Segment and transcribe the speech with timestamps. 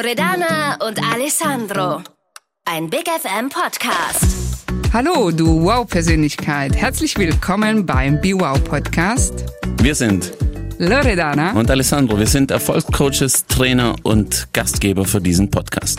[0.00, 2.02] Loredana und Alessandro.
[2.64, 4.64] Ein Big FM Podcast.
[4.92, 6.76] Hallo, du Wow-Persönlichkeit.
[6.76, 9.46] Herzlich willkommen beim Be Wow Podcast.
[9.82, 10.32] Wir sind
[10.78, 12.16] Loredana und Alessandro.
[12.16, 15.98] Wir sind Erfolgscoaches, Trainer und Gastgeber für diesen Podcast.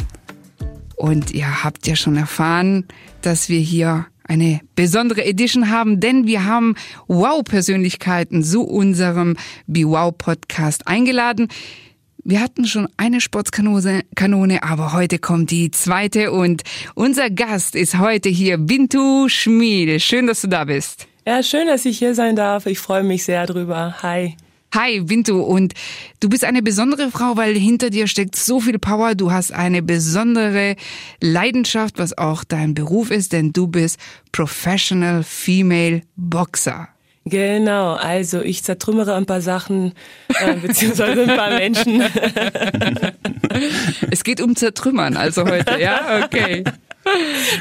[0.96, 2.88] Und ihr habt ja schon erfahren,
[3.22, 6.76] dass wir hier eine besondere Edition haben, denn wir haben
[7.08, 9.36] Wow-Persönlichkeiten zu unserem
[9.68, 11.50] Be Wow Podcast eingeladen.
[12.24, 17.98] Wir hatten schon eine Sportskanone, Kanone, aber heute kommt die zweite und unser Gast ist
[17.98, 20.02] heute hier Bintu Schmiede.
[20.02, 21.08] Schön, dass du da bist.
[21.26, 22.66] Ja, schön, dass ich hier sein darf.
[22.66, 23.96] Ich freue mich sehr drüber.
[24.02, 24.36] Hi.
[24.76, 25.42] Hi, Bintu.
[25.42, 25.74] Und
[26.20, 29.16] du bist eine besondere Frau, weil hinter dir steckt so viel Power.
[29.16, 30.76] Du hast eine besondere
[31.22, 33.98] Leidenschaft, was auch dein Beruf ist, denn du bist
[34.34, 36.90] Professional Female Boxer.
[37.26, 39.94] Genau, also ich zertrümmere ein paar Sachen,
[40.40, 42.02] äh, beziehungsweise ein paar Menschen.
[44.12, 46.24] es geht um Zertrümmern also heute, ja?
[46.24, 46.64] Okay.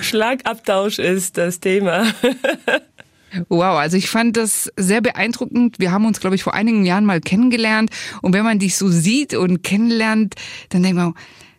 [0.02, 2.06] Schlagabtausch ist das Thema.
[3.48, 5.78] Wow, also ich fand das sehr beeindruckend.
[5.78, 7.90] Wir haben uns, glaube ich, vor einigen Jahren mal kennengelernt.
[8.22, 10.34] Und wenn man dich so sieht und kennenlernt,
[10.70, 11.14] dann denkt man,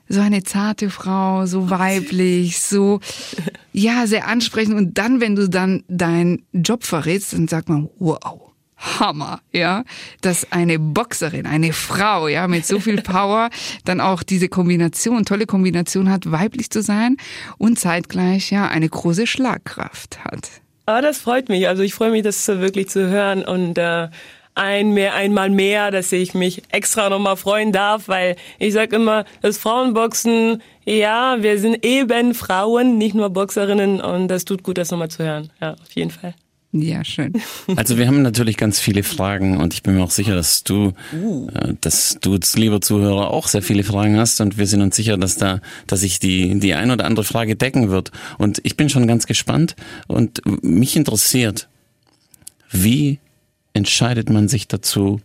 [0.09, 2.99] so eine zarte Frau, so weiblich, so,
[3.71, 4.75] ja, sehr ansprechend.
[4.75, 8.41] Und dann, wenn du dann deinen Job verrätst, dann sagt man, wow.
[8.79, 9.83] Hammer, ja,
[10.21, 13.49] dass eine Boxerin, eine Frau, ja, mit so viel Power
[13.83, 17.17] dann auch diese Kombination, tolle Kombination hat, weiblich zu sein
[17.57, 20.49] und zeitgleich ja eine große Schlagkraft hat.
[20.85, 21.67] Ah, das freut mich.
[21.67, 24.07] Also ich freue mich, das wirklich zu hören und äh,
[24.59, 29.23] ein mehr, einmal mehr, dass ich mich extra nochmal freuen darf, weil ich sag immer,
[29.41, 34.91] das Frauenboxen, ja, wir sind eben Frauen, nicht nur Boxerinnen und das tut gut, das
[34.91, 35.49] nochmal zu hören.
[35.61, 36.35] Ja, auf jeden Fall.
[36.71, 37.33] Ja, schön.
[37.77, 40.93] Also wir haben natürlich ganz viele Fragen und ich bin mir auch sicher, dass du,
[41.13, 41.47] uh.
[41.79, 45.37] dass du, lieber Zuhörer, auch sehr viele Fragen hast und wir sind uns sicher, dass
[45.37, 48.11] da, dass sich die, die ein oder andere Frage decken wird.
[48.37, 49.77] Und ich bin schon ganz gespannt
[50.07, 51.69] und mich interessiert,
[52.69, 53.19] wie
[53.79, 55.21] entscheidet man sich dazu,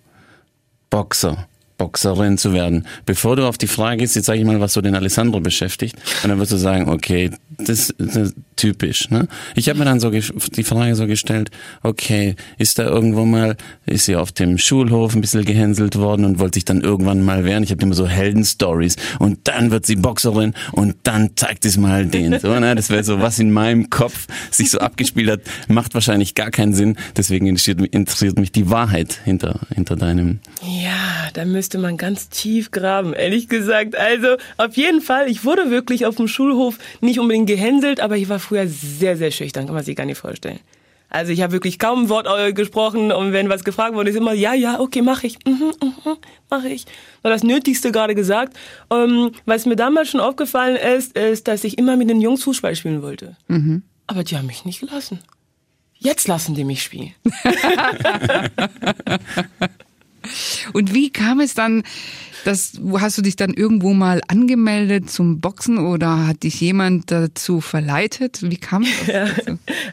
[0.89, 2.87] Boxer, Boxerin zu werden?
[3.05, 5.97] Bevor du auf die Frage gehst, jetzt sage ich mal, was so den Alessandro beschäftigt,
[6.23, 9.11] und dann wirst du sagen, okay, das, das typisch.
[9.11, 9.29] Ne?
[9.55, 11.51] Ich habe mir dann so die Frage so gestellt,
[11.83, 13.57] okay, ist da irgendwo mal,
[13.87, 17.45] ist sie auf dem Schulhof ein bisschen gehänselt worden und wollte sich dann irgendwann mal
[17.45, 17.63] wehren.
[17.63, 22.07] Ich habe immer so Heldenstories und dann wird sie Boxerin und dann zeigt es mal
[22.07, 22.39] den.
[22.39, 22.75] So, ne?
[22.75, 26.75] Das wäre so, was in meinem Kopf sich so abgespielt hat, macht wahrscheinlich gar keinen
[26.75, 26.97] Sinn.
[27.17, 30.41] Deswegen interessiert, mich die Wahrheit hinter, hinter deinem.
[30.63, 33.97] Ja, da müsste man ganz tief graben, ehrlich gesagt.
[33.97, 38.29] Also auf jeden Fall, ich wurde wirklich auf dem Schulhof nicht unbedingt gehänselt, aber ich
[38.29, 40.61] war früher sehr, sehr schüchtern, kann man sich gar nicht vorstellen.
[41.15, 44.17] Also ich habe wirklich kaum ein Wort äh, gesprochen und wenn was gefragt wurde, ist
[44.17, 46.17] immer, ja, ja, okay, mache ich, mhm, mhm,
[46.51, 46.87] mache ich.
[47.23, 48.57] War das Nötigste gerade gesagt.
[48.91, 52.75] Ähm, was mir damals schon aufgefallen ist, ist, dass ich immer mit den Jungs Fußball
[52.75, 53.37] spielen wollte.
[53.47, 53.85] Mhm.
[54.09, 55.21] Aber die haben mich nicht gelassen.
[55.99, 57.15] Jetzt lassen die mich spielen.
[60.73, 61.85] und wie kam es dann
[62.45, 67.61] das, hast du dich dann irgendwo mal angemeldet zum Boxen oder hat dich jemand dazu
[67.61, 68.41] verleitet?
[68.43, 69.07] Wie kam das?
[69.15, 69.27] Ja.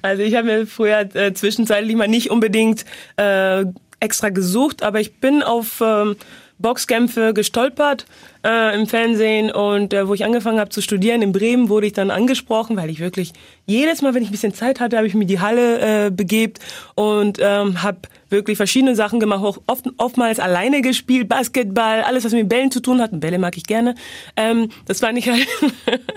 [0.02, 2.86] Also ich habe mir früher äh, zwischenzeitlich mal nicht unbedingt
[3.18, 3.66] äh,
[4.00, 6.16] extra gesucht, aber ich bin auf ähm,
[6.60, 8.06] Boxkämpfe gestolpert
[8.46, 11.94] äh, im Fernsehen und äh, wo ich angefangen habe zu studieren in Bremen, wurde ich
[11.94, 13.34] dann angesprochen, weil ich wirklich
[13.66, 16.60] jedes Mal, wenn ich ein bisschen Zeit hatte, habe ich mir die Halle äh, begebt
[16.96, 18.00] und ähm, habe
[18.32, 22.80] wirklich verschiedene Sachen gemacht, auch oft, oftmals alleine gespielt, Basketball, alles, was mit Bällen zu
[22.80, 23.12] tun hat.
[23.20, 23.96] Bälle mag ich gerne.
[24.36, 25.48] Ähm, das fand ich halt,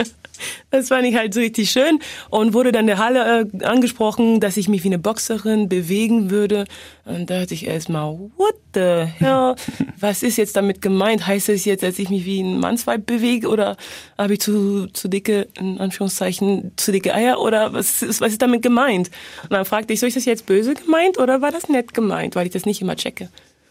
[0.70, 1.98] das fand ich halt so richtig schön
[2.30, 6.64] und wurde dann der Halle äh, angesprochen, dass ich mich wie eine Boxerin bewegen würde.
[7.04, 9.56] Und da dachte ich erstmal, what the hell?
[10.00, 11.26] Was ist jetzt damit gemeint?
[11.26, 13.76] Heißt es jetzt, dass ich mich wie ein Mannsweib bewege oder
[14.18, 18.42] habe ich zu, zu dicke, in Anführungszeichen, zu dicke Eier oder was ist, was ist
[18.42, 19.10] damit gemeint?
[19.44, 22.34] Und dann fragte ich, so ist das jetzt böse gemeint oder war das nett gemeint?
[22.34, 23.28] weil ich das nicht immer checke.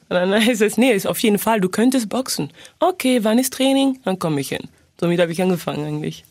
[0.09, 2.51] Und dann heißt es, nee, ist auf jeden Fall, du könntest boxen.
[2.79, 3.99] Okay, wann ist Training?
[4.05, 4.69] Dann komme ich hin.
[4.99, 6.23] Somit habe ich angefangen eigentlich.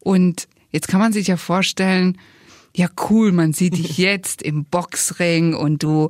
[0.00, 2.18] Und jetzt kann man sich ja vorstellen,
[2.74, 6.08] ja cool, man sieht dich jetzt im Boxring und du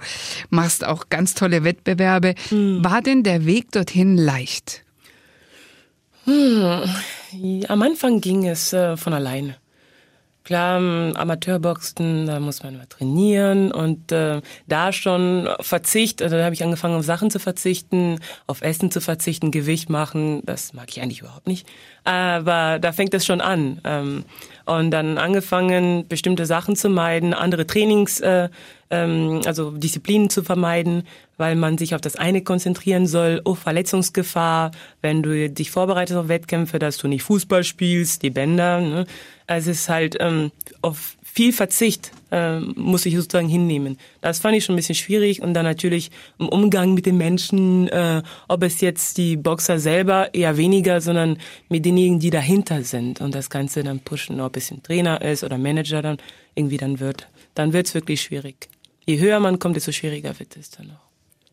[0.51, 2.35] machst auch ganz tolle Wettbewerbe.
[2.51, 2.85] Mhm.
[2.85, 4.85] War denn der Weg dorthin leicht?
[6.31, 7.65] Hm.
[7.67, 9.57] Am Anfang ging es äh, von alleine.
[10.43, 10.79] Klar,
[11.17, 16.65] Amateurboxen, da muss man mal trainieren und äh, da schon Verzicht, also da habe ich
[16.65, 21.21] angefangen auf Sachen zu verzichten, auf Essen zu verzichten, Gewicht machen, das mag ich eigentlich
[21.21, 21.69] überhaupt nicht,
[22.05, 23.81] aber da fängt es schon an.
[23.85, 24.25] Ähm,
[24.65, 28.49] Und dann angefangen, bestimmte Sachen zu meiden, andere Trainings, äh,
[28.91, 31.03] ähm, also Disziplinen zu vermeiden,
[31.41, 33.41] weil man sich auf das eine konzentrieren soll.
[33.45, 34.71] Oh, Verletzungsgefahr,
[35.01, 38.81] wenn du dich vorbereitest auf Wettkämpfe, dass du nicht Fußball spielst, die Bänder.
[38.81, 39.07] Ne?
[39.47, 40.53] Also es ist halt ähm,
[40.83, 43.99] auf viel Verzicht äh, muss ich sozusagen hinnehmen.
[44.21, 47.89] Das fand ich schon ein bisschen schwierig und dann natürlich im Umgang mit den Menschen,
[47.89, 51.39] äh, ob es jetzt die Boxer selber eher weniger, sondern
[51.69, 55.45] mit denjenigen, die dahinter sind und das Ganze dann pushen, ob es ein Trainer ist
[55.45, 56.19] oder Manager dann
[56.55, 58.69] irgendwie dann wird, dann wird es wirklich schwierig.
[59.07, 61.10] Je höher man kommt, desto schwieriger wird es dann auch,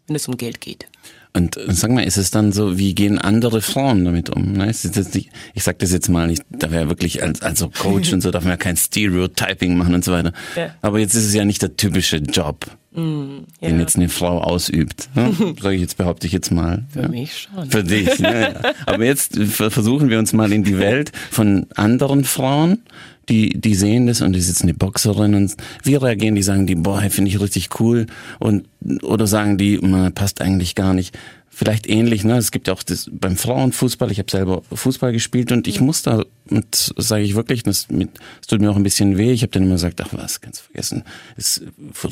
[0.08, 0.88] wenn es um Geld geht.
[1.34, 4.54] Und sag mal, ist es dann so, wie gehen andere Frauen damit um?
[4.54, 4.68] Ne?
[4.68, 8.32] Nicht, ich sag das jetzt mal, ich darf ja wirklich als, als Coach und so
[8.32, 10.34] darf man ja kein Stereotyping machen und so weiter.
[10.56, 10.74] Ja.
[10.82, 12.66] Aber jetzt ist es ja nicht der typische Job,
[12.98, 13.70] Mm, ja.
[13.70, 15.10] den jetzt eine Frau ausübt.
[15.14, 15.32] Ne?
[15.62, 16.84] Sag ich jetzt, behaupte ich jetzt mal.
[16.90, 17.08] Für ja.
[17.08, 17.70] mich schon.
[17.70, 18.56] Für dich, ja.
[18.88, 22.80] Aber jetzt versuchen wir uns mal in die Welt von anderen Frauen,
[23.30, 26.76] die, die sehen das und die jetzt eine Boxerin und wie reagieren die, sagen die,
[26.76, 28.06] boah, finde ich richtig cool
[28.40, 28.68] und
[29.04, 31.18] oder sagen die, man passt eigentlich gar nicht.
[31.58, 32.38] Vielleicht ähnlich, ne?
[32.38, 36.04] Es gibt ja auch das beim Frauenfußball, ich habe selber Fußball gespielt und ich muss
[36.04, 39.32] da, und sage ich wirklich, das, mit, das tut mir auch ein bisschen weh.
[39.32, 41.02] Ich habe dann immer gesagt, ach was, ganz vergessen,
[41.36, 41.64] ist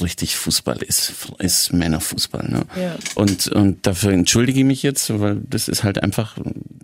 [0.01, 2.49] richtig Fußball ist, ist Männerfußball.
[2.49, 2.63] Ne?
[2.75, 2.95] Ja.
[3.13, 6.39] Und, und dafür entschuldige ich mich jetzt, weil das ist halt einfach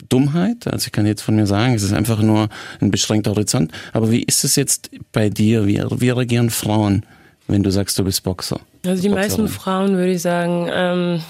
[0.10, 0.68] Dummheit.
[0.68, 2.50] Also ich kann jetzt von mir sagen, es ist einfach nur
[2.80, 3.72] ein beschränkter Horizont.
[3.92, 5.66] Aber wie ist es jetzt bei dir?
[5.66, 7.08] Wie, wie reagieren Frauen,
[7.48, 8.60] wenn du sagst, du bist Boxer?
[8.86, 9.48] Also die meisten Boxerin?
[9.48, 11.22] Frauen, würde ich sagen, ähm,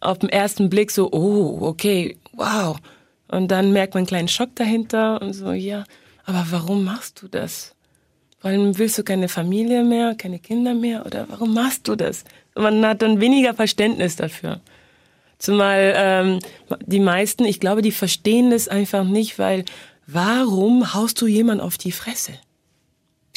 [0.00, 2.76] auf den ersten Blick so, oh, okay, wow.
[3.28, 5.84] Und dann merkt man einen kleinen Schock dahinter und so, ja,
[6.24, 7.74] aber warum machst du das?
[8.40, 12.24] Warum willst du keine Familie mehr, keine Kinder mehr oder warum machst du das?
[12.54, 14.60] Man hat dann weniger Verständnis dafür.
[15.38, 16.38] Zumal ähm,
[16.86, 19.64] die meisten, ich glaube, die verstehen das einfach nicht, weil
[20.06, 22.32] warum haust du jemand auf die Fresse?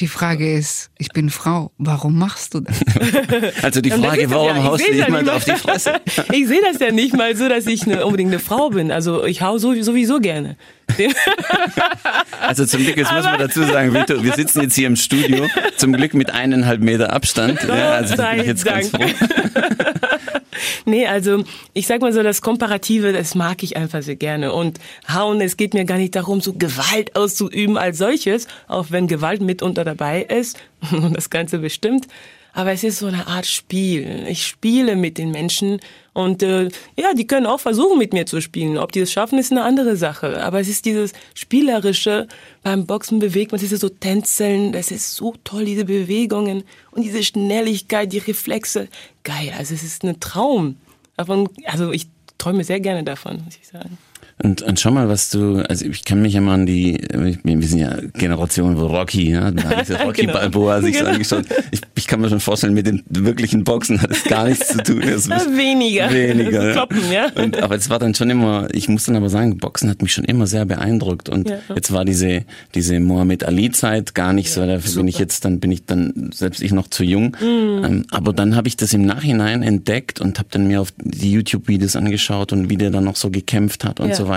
[0.01, 2.79] Die Frage ist, ich bin Frau, warum machst du das?
[3.61, 6.01] Also die Frage, ist- warum ja, ich haust du jemand auf die Fresse?
[6.33, 8.91] Ich sehe das ja nicht mal so, dass ich eine, unbedingt eine Frau bin.
[8.91, 10.57] Also ich hau so, sowieso gerne.
[12.41, 15.47] Also zum Glück, jetzt muss man dazu sagen, Victor, wir sitzen jetzt hier im Studio,
[15.77, 17.63] zum Glück mit eineinhalb Meter Abstand.
[17.63, 18.99] Ja, also da bin ich jetzt ganz froh.
[20.85, 21.43] Nee, also
[21.73, 24.53] ich sag mal so, das Komparative, das mag ich einfach sehr gerne.
[24.53, 24.79] Und
[25.11, 29.41] hauen, es geht mir gar nicht darum, so Gewalt auszuüben als solches, auch wenn Gewalt
[29.41, 30.57] mitunter dabei ist
[30.91, 32.07] und das Ganze bestimmt.
[32.53, 34.25] Aber es ist so eine Art Spiel.
[34.27, 35.79] Ich spiele mit den Menschen
[36.13, 36.65] und äh,
[36.97, 38.77] ja, die können auch versuchen, mit mir zu spielen.
[38.77, 40.43] Ob die es schaffen, ist eine andere Sache.
[40.43, 42.27] Aber es ist dieses Spielerische
[42.63, 44.73] beim Boxen bewegt man sich so tänzeln.
[44.73, 48.89] Das ist so toll, diese Bewegungen und diese Schnelligkeit, die Reflexe.
[49.23, 50.75] Geil, also es ist ein Traum.
[51.15, 52.07] Davon, also ich
[52.37, 53.97] träume sehr gerne davon, muss ich sagen.
[54.43, 56.99] Und, und schau mal, was du, also ich kann mich immer an die,
[57.43, 60.33] wir sind ja Generation wo Rocky, ja, da hat diese Rocky Genau.
[60.33, 61.11] Balboa sich Genau.
[61.11, 61.45] angeschaut.
[61.71, 64.77] Ich, ich kann mir schon vorstellen, mit den wirklichen Boxen hat es gar nichts zu
[64.83, 65.01] tun.
[65.11, 66.11] Das weniger.
[66.11, 66.67] Weniger.
[66.67, 66.71] ja.
[66.73, 67.27] Kloppen, ja.
[67.35, 70.11] Und, aber es war dann schon immer, ich muss dann aber sagen, Boxen hat mich
[70.13, 71.29] schon immer sehr beeindruckt.
[71.29, 71.57] Und Ja.
[71.75, 72.43] jetzt war diese,
[72.73, 76.61] diese Mohammed Ali-Zeit gar nicht so, dafür bin ich jetzt, dann bin ich dann, selbst
[76.63, 77.37] ich noch zu jung.
[77.41, 78.05] Mhm.
[78.11, 81.95] Aber dann habe ich das im Nachhinein entdeckt und habe dann mir auf die YouTube-Videos
[81.95, 84.15] angeschaut und wie der dann noch so gekämpft hat und Ja.
[84.15, 84.30] so weiter.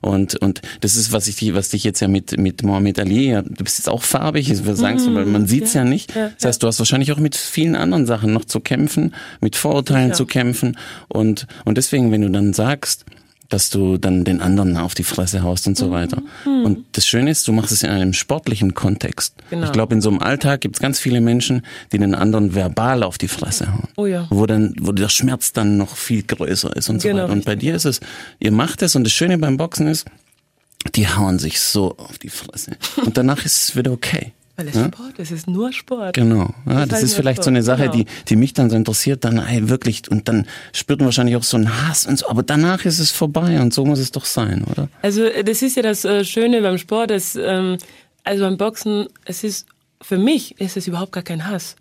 [0.00, 3.30] Und, und das ist, was ich, dich- was dich jetzt ja mit, mit Mohammed Ali,
[3.30, 6.14] ja, du bist jetzt auch farbig, ich würde sagen, so, weil man sieht's ja, nicht.
[6.14, 6.20] Mhm.
[6.20, 9.56] Ja, Das heißt, du hast wahrscheinlich auch mit vielen anderen Sachen noch zu kämpfen, mit
[9.56, 10.14] Vorurteilen Ja.
[10.14, 10.76] zu kämpfen.
[11.08, 13.04] Und, und deswegen, wenn du dann sagst,
[13.50, 15.76] dass du dann den anderen auf die Fresse haust und Mhm.
[15.84, 16.22] so weiter.
[16.44, 19.34] Und das Schöne ist, du machst es in einem sportlichen Kontext.
[19.50, 19.66] Genau.
[19.66, 23.02] Ich glaube, in so einem Alltag gibt es ganz viele Menschen, die den anderen verbal
[23.02, 23.88] auf die Fresse hauen.
[23.96, 24.26] Oh ja.
[24.30, 27.32] Wo dann, wo der Schmerz dann noch viel größer ist und so Genau, weiter.
[27.32, 28.00] Und bei dir ist es,
[28.38, 30.06] ihr macht es und das Schöne beim Boxen ist,
[30.94, 32.72] die hauen sich so auf die Fresse.
[33.04, 34.32] Und danach ist es wieder okay.
[34.60, 34.84] Weil es Ja?
[34.88, 36.14] Sport ist, es ist nur Sport.
[36.14, 36.52] Genau.
[36.66, 38.04] Ja, Das das ist ist halt vielleicht nur so eine Sport, Sache, genau.
[38.04, 41.42] die, die mich dann so interessiert, dann ey, wirklich, und dann spürt man wahrscheinlich auch
[41.42, 44.26] so einen Hass und so, aber danach ist es vorbei und so muss es doch
[44.26, 44.88] sein, oder?
[45.00, 47.78] Also äh, das ist ja das äh, Schöne beim Sport, dass, ähm,
[48.22, 49.66] also beim Boxen, es ist,
[50.02, 51.76] für mich ist es überhaupt gar kein Hass.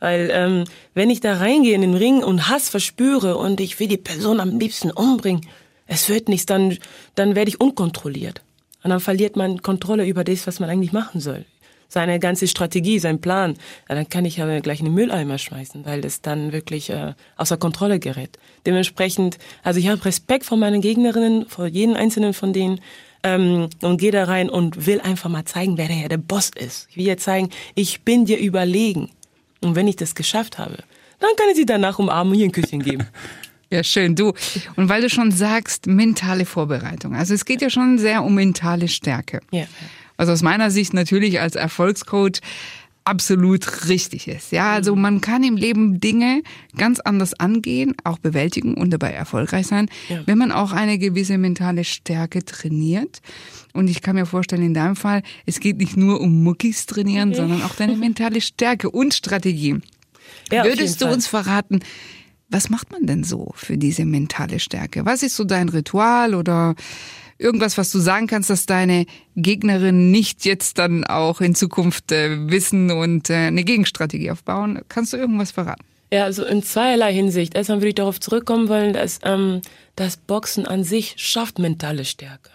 [0.00, 3.88] Weil ähm, wenn ich da reingehe in den Ring und Hass verspüre und ich will
[3.88, 5.46] die Person am liebsten umbringen,
[5.86, 6.76] es wird nichts, dann,
[7.14, 8.42] dann werde ich unkontrolliert.
[8.84, 11.46] Und dann verliert man Kontrolle über das, was man eigentlich machen soll.
[11.88, 13.54] Seine ganze Strategie, sein Plan.
[13.88, 17.56] Dann kann ich aber gleich in den Mülleimer schmeißen, weil das dann wirklich äh, außer
[17.56, 18.38] Kontrolle gerät.
[18.66, 22.80] Dementsprechend, also ich habe Respekt vor meinen Gegnerinnen, vor jedem einzelnen von denen
[23.22, 26.88] ähm, und gehe da rein und will einfach mal zeigen, wer der, der Boss ist.
[26.90, 29.10] Ich will ja zeigen, ich bin dir überlegen.
[29.60, 30.76] Und wenn ich das geschafft habe,
[31.18, 33.06] dann kann ich sie danach umarmen und ihr ein Küsschen geben.
[33.70, 34.32] Ja, schön, du.
[34.76, 37.14] Und weil du schon sagst, mentale Vorbereitung.
[37.14, 39.40] Also es geht ja schon sehr um mentale Stärke.
[39.50, 39.66] Ja.
[40.18, 42.40] Was aus meiner Sicht natürlich als Erfolgscoach
[43.04, 44.52] absolut richtig ist.
[44.52, 45.00] Ja, also Mhm.
[45.00, 46.42] man kann im Leben Dinge
[46.76, 50.20] ganz anders angehen, auch bewältigen und dabei erfolgreich sein, Ja.
[50.26, 53.20] wenn man auch eine gewisse mentale Stärke trainiert.
[53.72, 57.32] Und ich kann mir vorstellen, in deinem Fall, es geht nicht nur um Muckis trainieren,
[57.32, 59.76] sondern auch deine mentale Stärke und Strategie.
[60.52, 61.14] Ja, Würdest du Fall.
[61.14, 61.80] uns verraten,
[62.50, 65.06] was macht man denn so für diese mentale Stärke?
[65.06, 66.74] Was ist so dein Ritual oder
[67.38, 72.50] irgendwas, was du sagen kannst, dass deine Gegnerin nicht jetzt dann auch in Zukunft äh,
[72.50, 74.80] wissen und äh, eine Gegenstrategie aufbauen?
[74.88, 75.84] Kannst du irgendwas verraten?
[76.12, 77.54] Ja, also in zweierlei Hinsicht.
[77.54, 79.60] Erstmal würde ich darauf zurückkommen wollen, dass ähm,
[79.94, 82.50] das Boxen an sich schafft mentale Stärke.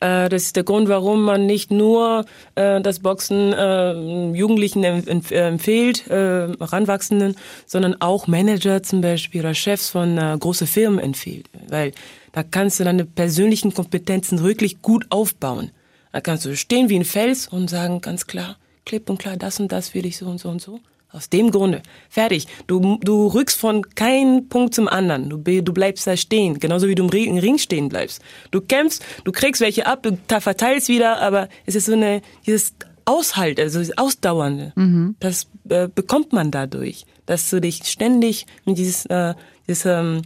[0.00, 2.24] Äh, das ist der Grund, warum man nicht nur
[2.54, 7.36] äh, das Boxen äh, Jugendlichen empf empfiehlt, äh, Heranwachsenden,
[7.66, 11.46] sondern auch Manager zum Beispiel oder Chefs von äh, großen Firmen empfiehlt.
[11.68, 11.92] Weil
[12.32, 15.70] da kannst du deine persönlichen Kompetenzen wirklich gut aufbauen.
[16.12, 19.60] Da kannst du stehen wie ein Fels und sagen ganz klar, klipp und klar, das
[19.60, 20.80] und das will ich so und so und so.
[21.10, 21.82] Aus dem Grunde.
[22.10, 22.46] Fertig.
[22.66, 25.30] Du, du rückst von keinem Punkt zum anderen.
[25.30, 26.58] Du, du bleibst da stehen.
[26.58, 28.20] Genauso wie du im Ring, stehen bleibst.
[28.50, 32.74] Du kämpfst, du kriegst welche ab, du verteilst wieder, aber es ist so eine, dieses
[33.06, 34.72] Aushalt, also dieses Ausdauernde.
[35.18, 39.32] Das äh, bekommt man dadurch, dass du dich ständig mit dieses, äh,
[39.66, 40.22] dieses ähm,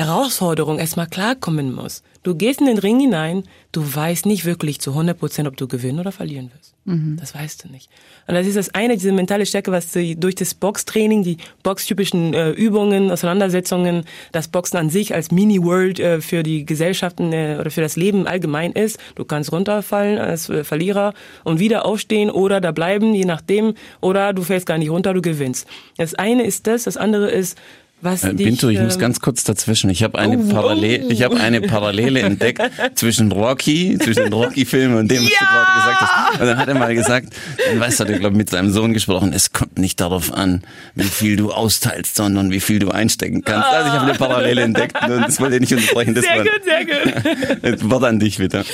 [0.00, 2.04] Herausforderung erstmal klarkommen musst.
[2.22, 5.68] Du gehst in den Ring hinein, du weißt nicht wirklich zu 100 Prozent, ob du
[5.68, 6.74] gewinnen oder verlieren wirst.
[7.16, 7.90] Das weißt du nicht.
[8.26, 12.34] Und das ist das eine, diese mentale Stärke, was du durch das Boxtraining, die boxtypischen
[12.34, 17.70] äh, Übungen, Auseinandersetzungen, das Boxen an sich als Mini-World äh, für die Gesellschaften äh, oder
[17.70, 18.98] für das Leben allgemein ist.
[19.14, 21.12] Du kannst runterfallen als äh, Verlierer
[21.44, 25.22] und wieder aufstehen oder da bleiben, je nachdem, oder du fällst gar nicht runter, du
[25.22, 25.68] gewinnst.
[25.96, 27.58] Das eine ist das, das andere ist,
[28.02, 29.90] was Äh, dich, Binto, ich muss ähm, ganz kurz dazwischen.
[29.90, 31.10] Ich habe eine Oh, Parallele, oh.
[31.10, 32.62] ich habe eine Parallele entdeckt
[32.94, 36.40] zwischen Rocky, zwischen den Rocky-Filmen und dem, was du gerade gesagt hast.
[36.40, 37.28] Und dann hat er mal gesagt,
[37.68, 40.62] dann weiß er, hat er, glaube mit seinem Sohn gesprochen, es kommt nicht darauf an,
[40.94, 43.68] wie viel du austeilst, sondern wie viel du einstecken kannst.
[43.68, 46.14] Also ich habe eine Parallele entdeckt und das wollte ich nicht unterbrechen.
[46.14, 47.90] Das Sehr war gut, sehr gut.
[47.90, 48.64] Wort an dich bitte.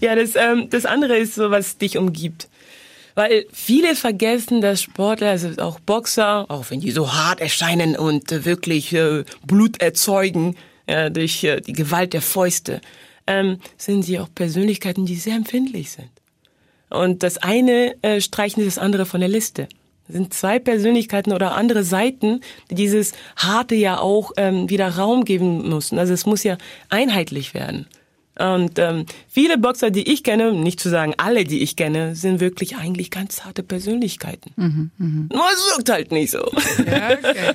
[0.00, 2.48] Ja, das, ähm, das andere ist so, was dich umgibt.
[3.16, 8.30] Weil viele vergessen, dass Sportler, also auch Boxer, auch wenn die so hart erscheinen und
[8.30, 10.54] äh, wirklich äh, Blut erzeugen
[10.86, 12.82] ja, durch äh, die Gewalt der Fäuste,
[13.26, 16.10] ähm, sind sie auch Persönlichkeiten, die sehr empfindlich sind.
[16.90, 19.66] Und das eine äh, streichen das andere von der Liste.
[20.06, 25.24] Das sind zwei Persönlichkeiten oder andere Seiten, die dieses Harte ja auch ähm, wieder Raum
[25.24, 25.98] geben mussten.
[25.98, 26.58] Also es muss ja
[26.90, 27.86] einheitlich werden.
[28.38, 32.40] Und ähm, viele Boxer, die ich kenne, nicht zu sagen alle, die ich kenne, sind
[32.40, 34.52] wirklich eigentlich ganz harte Persönlichkeiten.
[34.56, 36.50] Nur es wirkt halt nicht so.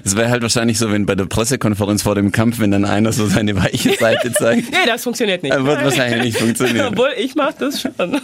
[0.04, 3.14] Es wäre halt wahrscheinlich so, wenn bei der Pressekonferenz vor dem Kampf, wenn dann einer
[3.14, 5.54] so seine weiche Seite zeigt, nee, das funktioniert nicht.
[5.54, 6.88] dann wird wahrscheinlich nicht funktionieren.
[6.88, 7.94] Obwohl, ich mach das schon.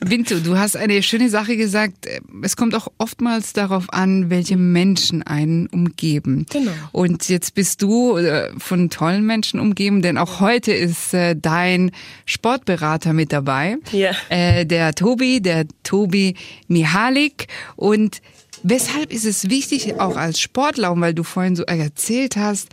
[0.00, 2.06] Vinto, du hast eine schöne Sache gesagt.
[2.42, 6.46] Es kommt auch oftmals darauf an, welche Menschen einen umgeben.
[6.50, 6.70] Genau.
[6.92, 11.92] Und jetzt bist du äh, von tollen Menschen umgeben, denn auch heute ist äh, dein
[12.24, 13.76] Sportberater mit dabei.
[13.92, 14.10] Ja.
[14.28, 16.34] Äh, der Tobi, der Tobi
[16.66, 17.46] Mihalik.
[17.76, 18.20] Und
[18.62, 22.68] weshalb ist es wichtig, auch als Sportler, weil du vorhin so erzählt hast,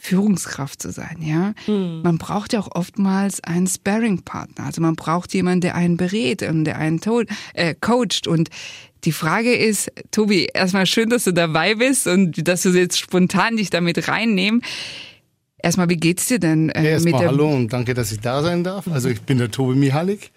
[0.00, 1.54] Führungskraft zu sein, ja.
[1.66, 4.64] Man braucht ja auch oftmals einen Sparring-Partner.
[4.64, 7.00] Also man braucht jemanden, der einen berät und der einen
[7.54, 8.28] äh, coacht.
[8.28, 8.48] Und
[9.04, 13.56] die Frage ist, Tobi, erstmal schön, dass du dabei bist und dass du jetzt spontan
[13.56, 14.62] dich damit reinnehmen.
[15.60, 18.62] Erstmal, wie geht's dir denn äh, Erstmal der hallo und danke, dass ich da sein
[18.62, 18.86] darf.
[18.88, 20.30] Also ich bin der Tobi Mihalik.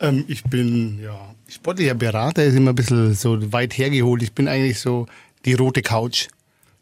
[0.00, 4.22] Ähm, ich bin ja sportlicher Berater, ist immer ein bisschen so weit hergeholt.
[4.22, 5.06] Ich bin eigentlich so
[5.44, 6.28] die rote Couch.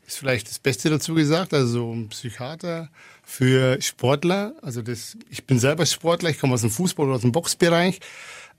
[0.06, 1.54] Ist vielleicht das Beste dazu gesagt.
[1.54, 2.90] Also so ein Psychiater
[3.24, 4.52] für Sportler.
[4.62, 8.00] Also das, ich bin selber Sportler, ich komme aus dem Fußball oder aus dem Boxbereich.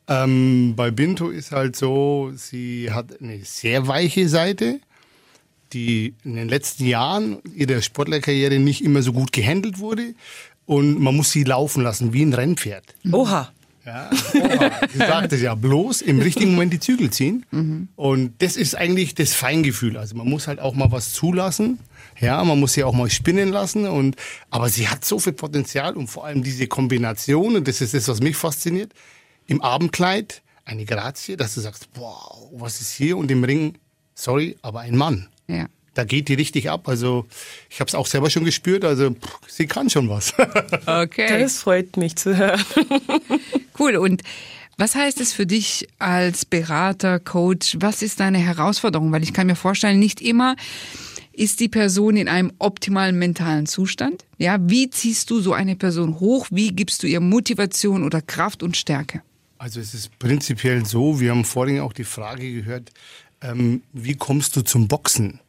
[0.07, 4.79] Ähm, bei Binto ist halt so, sie hat eine sehr weiche Seite
[5.73, 10.13] die in den letzten Jahren ihrer Sportlerkarriere nicht immer so gut gehandelt wurde.
[10.65, 12.95] Und man muss sie laufen lassen, wie ein Rennpferd.
[13.11, 13.51] Oha.
[13.85, 17.89] Ja, oha, sie sagt es ja, bloß im richtigen Moment die Zügel ziehen.
[17.95, 19.97] Und das ist eigentlich das Feingefühl.
[19.97, 21.79] Also man muss halt auch mal was zulassen.
[22.19, 23.87] Ja, man muss sie auch mal spinnen lassen.
[23.87, 24.15] Und,
[24.51, 28.07] aber sie hat so viel Potenzial und vor allem diese Kombination, und das ist das,
[28.07, 28.93] was mich fasziniert,
[29.47, 33.17] im Abendkleid eine Grazie, dass du sagst, wow, was ist hier?
[33.17, 33.79] Und im Ring,
[34.13, 35.29] sorry, aber ein Mann.
[35.49, 35.65] Ja.
[35.95, 36.87] Da geht die richtig ab.
[36.87, 37.25] Also
[37.69, 38.85] ich habe es auch selber schon gespürt.
[38.85, 40.33] Also pff, sie kann schon was.
[40.85, 41.39] Okay.
[41.39, 42.63] Das freut mich zu hören.
[43.77, 43.95] Cool.
[43.95, 44.23] Und
[44.77, 47.77] was heißt es für dich als Berater, Coach?
[47.79, 49.09] Was ist deine Herausforderung?
[49.11, 50.57] Weil ich kann mir vorstellen, nicht immer
[51.31, 54.25] ist die Person in einem optimalen mentalen Zustand.
[54.37, 56.47] Ja, wie ziehst du so eine Person hoch?
[56.51, 59.21] Wie gibst du ihr Motivation oder Kraft und Stärke?
[59.57, 62.91] Also es ist prinzipiell so, wir haben vorhin auch die Frage gehört,
[63.41, 65.39] ähm, wie kommst du zum Boxen?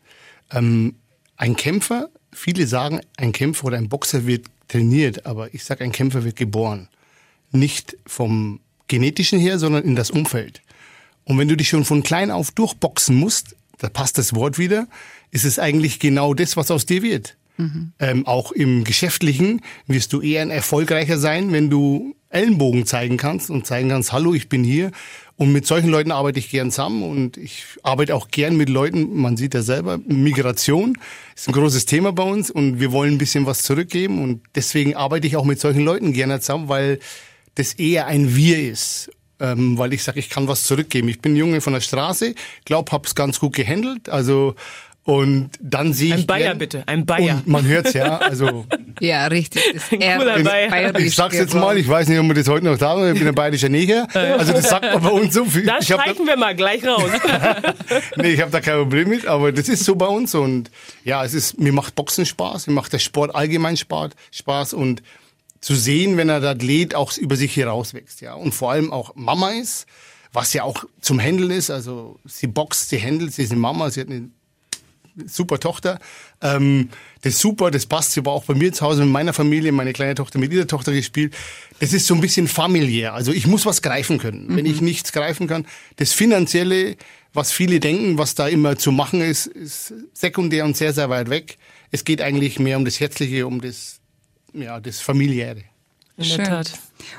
[0.50, 0.94] Ähm,
[1.37, 5.92] ein Kämpfer, viele sagen, ein Kämpfer oder ein Boxer wird trainiert, aber ich sage, ein
[5.92, 6.88] Kämpfer wird geboren.
[7.50, 10.62] Nicht vom genetischen her, sondern in das Umfeld.
[11.25, 14.87] Und wenn du dich schon von klein auf durchboxen musst, da passt das Wort wieder,
[15.30, 17.37] ist es eigentlich genau das, was aus dir wird.
[17.56, 17.92] Mhm.
[17.99, 23.50] Ähm, auch im Geschäftlichen wirst du eher ein erfolgreicher sein, wenn du Ellenbogen zeigen kannst
[23.50, 24.92] und zeigen kannst, hallo, ich bin hier.
[25.40, 29.16] Und mit solchen Leuten arbeite ich gern zusammen und ich arbeite auch gern mit Leuten,
[29.23, 30.99] man sieht ja selber, Migration
[31.35, 34.97] ist ein großes Thema bei uns und wir wollen ein bisschen was zurückgeben und deswegen
[34.97, 36.99] arbeite ich auch mit solchen Leuten gerne zusammen, weil
[37.54, 39.11] das eher ein Wir ist.
[39.40, 41.09] Ähm, weil ich sage, ich kann was zurückgeben.
[41.09, 42.35] Ich bin Junge von der Straße,
[42.66, 44.11] glaube, hab's ganz gut gehandelt.
[44.11, 44.56] Also
[45.10, 46.20] und dann sehe ich.
[46.20, 47.34] Ein Bayer bitte, ein Bayer.
[47.34, 48.64] Und man hört's ja, also.
[49.00, 49.60] ja, richtig.
[49.90, 50.96] Ein cooler Bayer.
[51.00, 53.18] Ich sag's jetzt mal, ich weiß nicht, ob wir das heute noch da haben, ich
[53.18, 54.06] bin ein bayerischer Neger.
[54.40, 55.66] Also das sagt man bei uns so viel.
[55.66, 57.10] Das streichen wir mal gleich raus.
[58.16, 60.70] nee, ich habe da kein Problem mit, aber das ist so bei uns und
[61.04, 65.02] ja, es ist, mir macht Boxen Spaß, mir macht der Sport allgemein Spaß und
[65.60, 68.34] zu sehen, wenn er da Athlet auch über sich herauswächst, ja.
[68.34, 69.86] Und vor allem auch Mama ist,
[70.32, 73.90] was ja auch zum Handeln ist, also sie boxt, sie handelt, sie ist eine Mama,
[73.90, 74.30] sie hat eine
[75.26, 75.98] super Tochter.
[76.40, 76.88] Ähm,
[77.22, 78.12] das ist super, das passt.
[78.12, 80.66] Sie war auch bei mir zu Hause mit meiner Familie, meine kleine Tochter mit ihrer
[80.66, 81.34] Tochter gespielt.
[81.80, 83.14] Das ist so ein bisschen familiär.
[83.14, 84.48] Also ich muss was greifen können.
[84.48, 84.56] Mhm.
[84.56, 86.96] Wenn ich nichts greifen kann, das Finanzielle,
[87.32, 91.30] was viele denken, was da immer zu machen ist, ist sekundär und sehr, sehr weit
[91.30, 91.58] weg.
[91.90, 94.00] Es geht eigentlich mehr um das Herzliche, um das,
[94.52, 95.64] ja, das Familiäre.
[96.16, 96.36] In Schön.
[96.38, 96.72] der Tat.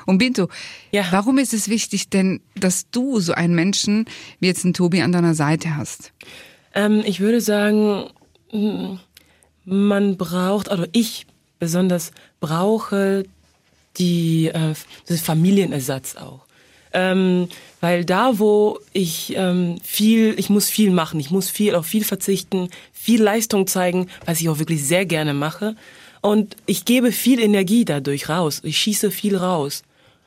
[0.06, 0.48] Und Binto,
[0.92, 1.04] ja.
[1.10, 4.06] warum ist es wichtig denn, dass du so einen Menschen
[4.38, 6.12] wie jetzt einen Tobi an deiner Seite hast?
[6.74, 8.10] Ähm, ich würde sagen,
[9.64, 11.26] man braucht, oder ich
[11.58, 13.24] besonders brauche
[13.98, 14.74] die äh,
[15.16, 16.40] Familienersatz auch.
[16.94, 17.48] Ähm,
[17.80, 22.04] weil da, wo ich ähm, viel, ich muss viel machen, ich muss viel auf viel
[22.04, 25.74] verzichten, viel Leistung zeigen, was ich auch wirklich sehr gerne mache.
[26.20, 28.60] Und ich gebe viel Energie dadurch raus.
[28.62, 29.82] Ich schieße viel raus.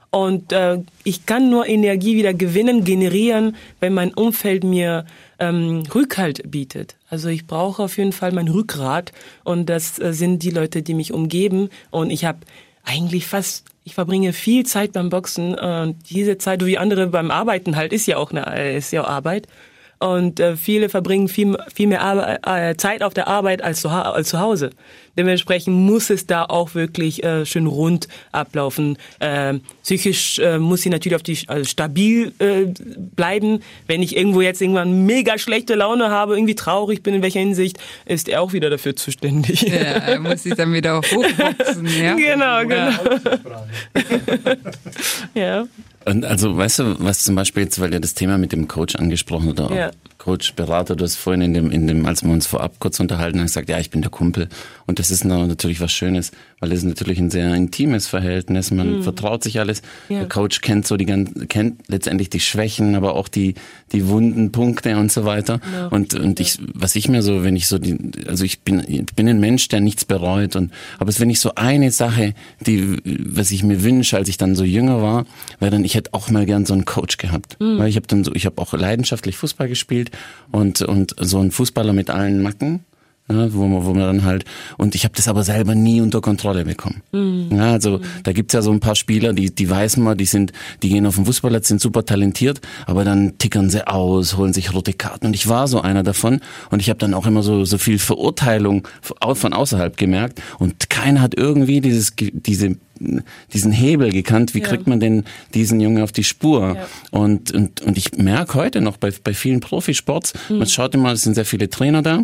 [0.09, 5.05] Und äh, ich kann nur Energie wieder gewinnen, generieren, wenn mein Umfeld mir
[5.39, 6.95] ähm, Rückhalt bietet.
[7.09, 9.11] Also ich brauche auf jeden Fall mein Rückgrat
[9.43, 11.69] und das äh, sind die Leute, die mich umgeben.
[11.91, 12.39] Und ich habe
[12.83, 17.75] eigentlich fast, ich verbringe viel Zeit beim Boxen und diese Zeit, wie andere beim Arbeiten
[17.75, 19.47] halt, ist ja auch eine, ist ja Arbeit.
[19.99, 23.89] Und äh, viele verbringen viel, viel mehr Ar äh, Zeit auf der Arbeit als zu,
[23.89, 24.71] als zu Hause.
[25.17, 28.97] Dementsprechend muss es da auch wirklich äh, schön rund ablaufen.
[29.19, 32.65] Äh, psychisch äh, muss sie natürlich auf die also stabil äh,
[32.97, 33.61] bleiben.
[33.87, 37.77] Wenn ich irgendwo jetzt irgendwann mega schlechte Laune habe, irgendwie traurig bin, in welcher Hinsicht,
[38.05, 39.61] ist er auch wieder dafür zuständig.
[39.61, 41.85] Ja, er muss sich dann wieder hochboxen.
[41.95, 42.15] Ja?
[42.15, 42.91] Genau, genau.
[45.33, 45.67] ja.
[46.05, 48.95] Und also, weißt du, was zum Beispiel jetzt, weil ihr das Thema mit dem Coach
[48.95, 49.91] angesprochen oder ja.
[50.17, 53.37] Coach, Berater, du hast vorhin in dem, in dem, als wir uns vorab kurz unterhalten
[53.37, 54.47] haben, gesagt, ja, ich bin der Kumpel.
[54.87, 58.71] Und das ist natürlich was Schönes, weil es natürlich ein sehr intimes Verhältnis.
[58.71, 59.03] Man mhm.
[59.03, 59.81] vertraut sich alles.
[60.09, 60.19] Ja.
[60.19, 63.55] Der Coach kennt so die ganzen, kennt letztendlich die Schwächen, aber auch die,
[63.91, 65.59] die wunden Punkte und so weiter.
[65.73, 65.87] Ja.
[65.87, 67.97] Und, und ich, was ich mir so, wenn ich so die,
[68.27, 71.53] also ich bin, ich bin ein Mensch, der nichts bereut und, aber wenn ich so
[71.55, 72.33] eine Sache,
[72.65, 75.25] die, was ich mir wünsche, als ich dann so jünger war,
[75.59, 77.59] wäre dann, ich hätte auch mal gern so einen Coach gehabt.
[77.59, 77.77] Mhm.
[77.77, 80.04] Weil ich habe dann so, ich habe auch leidenschaftlich Fußball gespielt
[80.51, 82.85] und, und so ein Fußballer mit allen Macken.
[83.27, 84.45] Ja, wo man, wo man dann halt,
[84.77, 87.01] und ich habe das aber selber nie unter Kontrolle bekommen.
[87.11, 87.47] Mhm.
[87.51, 90.51] Ja, also da gibt's ja so ein paar Spieler, die, die weiß man, die sind,
[90.83, 94.75] die gehen auf den Fußballplatz, sind super talentiert, aber dann tickern sie aus, holen sich
[94.75, 95.25] rote Karten.
[95.25, 96.39] Und ich war so einer davon.
[96.69, 100.39] Und ich habe dann auch immer so, so viel Verurteilung von außerhalb gemerkt.
[100.59, 102.75] Und keiner hat irgendwie dieses, diese
[103.53, 104.67] diesen Hebel gekannt, wie ja.
[104.67, 106.75] kriegt man denn diesen Jungen auf die Spur?
[106.75, 106.87] Ja.
[107.11, 110.59] Und, und, und ich merke heute noch bei, bei vielen Profisports, mhm.
[110.59, 112.23] man schaut immer, es sind sehr viele Trainer da,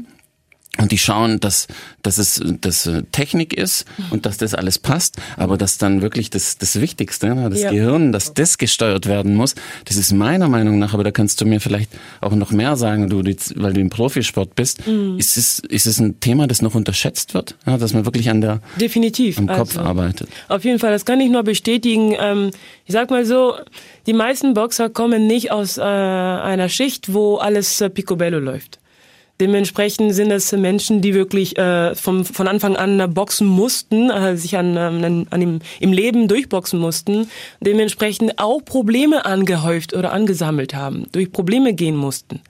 [0.77, 1.67] und die schauen, dass,
[2.01, 6.57] dass es dass Technik ist und dass das alles passt, aber dass dann wirklich das,
[6.57, 7.71] das Wichtigste, ne, das ja.
[7.71, 9.55] Gehirn, dass das gesteuert werden muss,
[9.86, 13.10] das ist meiner Meinung nach, aber da kannst du mir vielleicht auch noch mehr sagen,
[13.10, 13.21] du,
[13.55, 15.17] weil du im Profisport bist, mhm.
[15.19, 18.39] ist, es, ist es ein Thema, das noch unterschätzt wird, ja, dass man wirklich an
[18.39, 19.38] der Definitiv.
[19.39, 20.29] am Kopf also, arbeitet?
[20.47, 22.15] Auf jeden Fall, das kann ich nur bestätigen.
[22.17, 22.51] Ähm,
[22.86, 23.55] ich sag mal so,
[24.07, 28.81] die meisten Boxer kommen nicht aus äh, einer Schicht, wo alles äh, picobello läuft.
[29.41, 34.56] Dementsprechend sind es Menschen, die wirklich äh, vom, von Anfang an boxen mussten, äh, sich
[34.56, 37.27] an, ähm, an dem, im Leben durchboxen mussten,
[37.60, 42.41] dementsprechend auch Probleme angehäuft oder angesammelt haben, durch Probleme gehen mussten.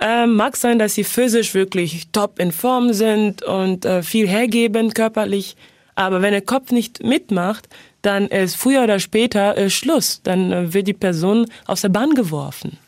[0.00, 4.92] Äh, mag sein, dass sie physisch wirklich top in Form sind und äh, viel hergeben
[4.94, 5.56] körperlich,
[5.94, 7.68] Aber wenn der Kopf nicht mitmacht,
[8.02, 10.20] dann ist früher oder später äh, Schluss.
[10.24, 12.78] Dann äh, wird die Person aus der Bahn geworfen.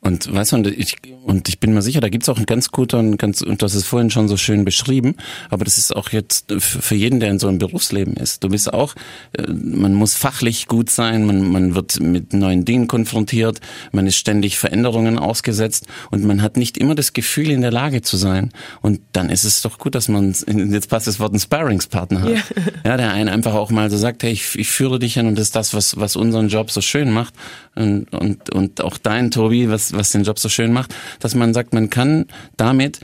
[0.00, 0.96] Und weißt du, ich,
[1.28, 3.86] und ich bin mir sicher, da gibt's auch einen ganz guten, ganz, und das ist
[3.86, 5.14] vorhin schon so schön beschrieben,
[5.50, 8.44] aber das ist auch jetzt für jeden, der in so einem Berufsleben ist.
[8.44, 8.94] Du bist auch,
[9.32, 13.60] äh, man muss fachlich gut sein, man, man wird mit neuen Dingen konfrontiert,
[13.92, 18.00] man ist ständig Veränderungen ausgesetzt und man hat nicht immer das Gefühl, in der Lage
[18.00, 18.50] zu sein.
[18.80, 22.30] Und dann ist es doch gut, dass man, jetzt passt das Wort, einen Sparringspartner hat.
[22.30, 22.40] Ja.
[22.86, 25.34] ja, der einen einfach auch mal so sagt, hey, ich, ich führe dich an und
[25.34, 27.34] das ist das, was, was unseren Job so schön macht.
[27.74, 31.54] Und, und, und auch dein, Tobi, was, was den Job so schön macht, dass man
[31.54, 32.26] sagt, man kann
[32.56, 33.00] damit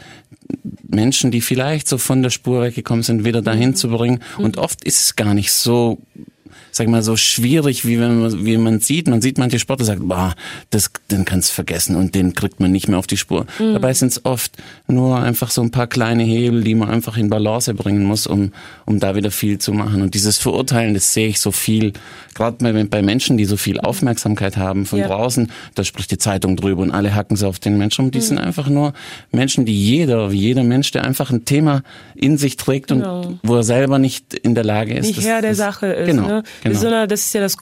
[0.87, 4.21] Menschen, die vielleicht so von der Spur weggekommen sind, wieder dahin zu bringen.
[4.39, 5.99] Und oft ist es gar nicht so
[6.75, 9.07] sag mal, so schwierig, wie wenn man, wie man sieht.
[9.07, 10.35] Man sieht manche Sportler sagt, boah,
[10.71, 13.47] das, den kannst du vergessen und den kriegt man nicht mehr auf die Spur.
[13.61, 13.75] Mhm.
[13.75, 14.57] Dabei sind es oft
[14.89, 18.53] nur einfach so ein paar kleine Hebel, die man einfach in Balance bringen muss, um,
[18.87, 20.03] um da wieder viel zu machen.
[20.03, 21.93] Und dieses Verurteilen, das sehe ich so viel,
[22.35, 25.07] gerade bei, bei Menschen, die so viel Aufmerksamkeit haben von ja.
[25.07, 28.07] draußen, da spricht die Zeitung drüber und alle hacken sie auf den Menschen.
[28.07, 28.23] Und die mhm.
[28.23, 28.95] sind einfach nur
[29.31, 31.83] Menschen, die jeder, wie jeder Mensch, der einfach ein Thema
[32.17, 33.39] in sich trägt und genau.
[33.45, 35.07] wo er selber nicht in der Lage ist.
[35.07, 36.07] Nicht Herr der Sache ist.
[36.07, 36.27] Genau.
[36.27, 36.43] Ne?
[36.65, 36.81] Genau.
[36.81, 37.57] Sondern das ist ja das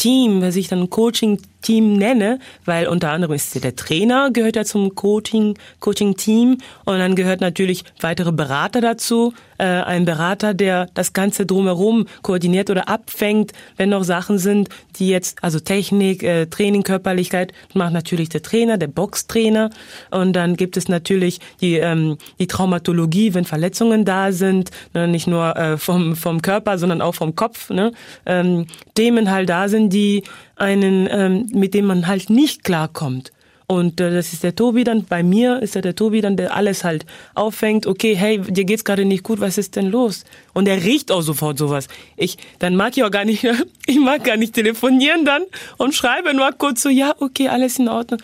[0.00, 4.94] Coaching-Team, was ich dann Coaching-Team nenne, weil unter anderem ist der Trainer, gehört ja zum
[4.94, 6.56] Coaching, Coaching-Team.
[6.86, 12.70] Und dann gehört natürlich weitere Berater dazu, äh, ein Berater, der das Ganze drumherum koordiniert
[12.70, 18.30] oder abfängt, wenn noch Sachen sind, die jetzt, also Technik, äh, Training, Körperlichkeit, macht natürlich
[18.30, 19.68] der Trainer, der Boxtrainer.
[20.10, 25.26] Und dann gibt es natürlich die, ähm, die Traumatologie, wenn Verletzungen da sind, ne, nicht
[25.26, 27.92] nur äh, vom, vom Körper, sondern auch vom Kopf, ne,
[28.24, 30.22] ähm, Themen halt da sind, die
[30.56, 33.32] einen, ähm, mit denen man halt nicht klarkommt.
[33.70, 36.56] Und äh, das ist der Tobi dann, bei mir ist ja der Tobi dann, der
[36.56, 40.24] alles halt auffängt, okay, hey, dir geht's gerade nicht gut, was ist denn los?
[40.54, 41.86] Und er riecht auch sofort sowas.
[42.16, 43.46] Ich, dann mag ich auch gar nicht,
[43.86, 45.42] ich mag gar nicht telefonieren dann
[45.76, 48.20] und schreibe nur kurz so, ja, okay, alles in Ordnung.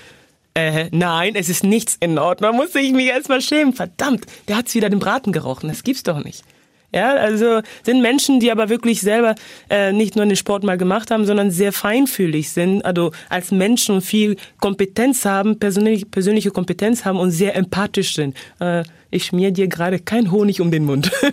[0.55, 2.57] Äh, nein, es ist nichts in Ordnung.
[2.57, 3.73] Muss ich mich erstmal schämen.
[3.73, 5.69] Verdammt, der hat's wieder den Braten gerochen.
[5.69, 6.43] Das gibt's doch nicht.
[6.92, 9.35] Ja, also sind Menschen, die aber wirklich selber
[9.68, 14.01] äh, nicht nur den Sport mal gemacht haben, sondern sehr feinfühlig sind, also als Menschen
[14.01, 18.37] viel Kompetenz haben, persönliche, persönliche Kompetenz haben und sehr empathisch sind.
[18.61, 21.11] Äh, ich schmier dir gerade kein Honig um den Mund.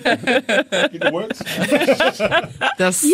[2.78, 3.06] das,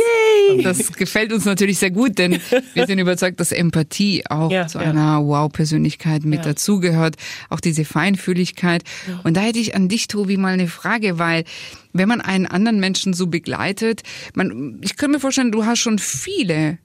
[0.64, 2.40] das gefällt uns natürlich sehr gut, denn
[2.74, 6.52] wir sind überzeugt, dass Empathie auch ja, zu einer Wow-Persönlichkeit mit ja.
[6.52, 7.16] dazugehört,
[7.50, 8.84] auch diese Feinfühligkeit.
[9.08, 9.22] Ja.
[9.24, 11.46] Und da hätte ich an dich, Tobi, mal eine Frage, weil
[11.94, 16.00] wenn man einen anderen Menschen so begleitet, man, ich kann mir vorstellen, du hast schon
[16.00, 16.78] viele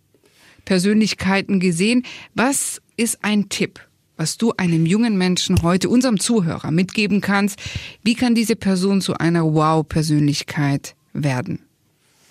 [0.64, 2.04] Persönlichkeiten gesehen.
[2.34, 3.80] Was ist ein Tipp?
[4.16, 7.58] Was du einem jungen Menschen heute, unserem Zuhörer, mitgeben kannst.
[8.02, 11.60] Wie kann diese Person zu einer Wow-Persönlichkeit werden?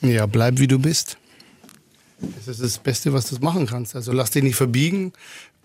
[0.02, 1.17] Ja, bleib wie du bist.
[2.19, 3.96] Das ist das Beste, was du machen kannst.
[3.96, 5.13] Also lass dich nicht verbiegen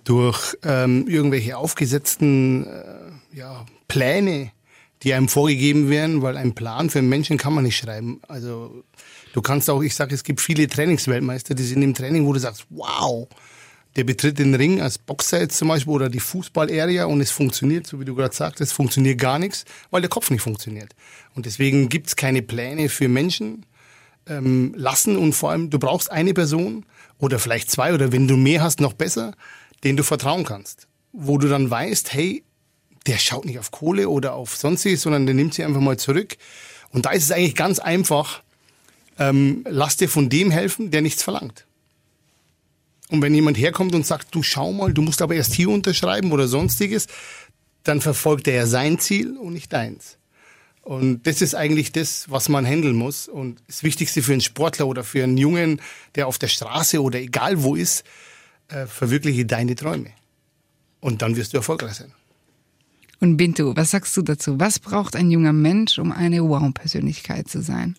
[0.04, 4.52] durch ähm, irgendwelche aufgesetzten äh, ja, Pläne,
[5.02, 8.20] die einem vorgegeben werden, weil ein Plan für einen Menschen kann man nicht schreiben.
[8.26, 8.84] Also
[9.32, 12.40] du kannst auch, ich sage, es gibt viele Trainingsweltmeister, die sind im Training, wo du
[12.40, 13.28] sagst, wow,
[13.96, 17.86] der betritt den Ring als Boxer jetzt zum Beispiel oder die Fußball-Area und es funktioniert,
[17.86, 20.94] so wie du gerade sagst, es funktioniert gar nichts, weil der Kopf nicht funktioniert.
[21.34, 23.66] Und deswegen gibt's keine Pläne für Menschen
[24.28, 26.84] ähm, lassen und vor allem, du brauchst eine Person
[27.18, 29.34] oder vielleicht zwei oder wenn du mehr hast, noch besser,
[29.84, 30.86] den du vertrauen kannst.
[31.12, 32.44] Wo du dann weißt, hey,
[33.06, 36.36] der schaut nicht auf Kohle oder auf sonstiges, sondern der nimmt sie einfach mal zurück.
[36.90, 38.42] Und da ist es eigentlich ganz einfach,
[39.18, 41.66] ähm, lass dir von dem helfen, der nichts verlangt.
[43.10, 46.30] Und wenn jemand herkommt und sagt, du schau mal, du musst aber erst hier unterschreiben
[46.32, 47.06] oder sonstiges,
[47.82, 50.18] dann verfolgt er ja sein Ziel und nicht deins.
[50.82, 53.28] Und das ist eigentlich das, was man handeln muss.
[53.28, 55.80] Und das Wichtigste für einen Sportler oder für einen Jungen,
[56.14, 58.04] der auf der Straße oder egal wo ist,
[58.68, 60.10] äh, verwirkliche deine Träume.
[61.00, 62.12] Und dann wirst du erfolgreich sein.
[63.20, 64.60] Und Bintu, was sagst du dazu?
[64.60, 67.96] Was braucht ein junger Mensch, um eine Wow-Persönlichkeit zu sein?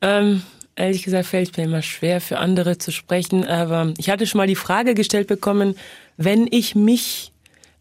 [0.00, 0.42] Ähm,
[0.78, 4.46] ehrlich gesagt fällt mir immer schwer, für andere zu sprechen, aber ich hatte schon mal
[4.46, 5.76] die Frage gestellt bekommen,
[6.16, 7.32] wenn ich mich,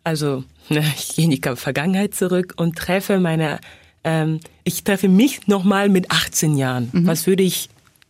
[0.03, 3.59] also ne, ich gehe in die Vergangenheit zurück und treffe meine,
[4.03, 7.07] ähm, ich treffe mich nochmal mit 18 Jahren, mhm.
[7.07, 7.69] was würde ich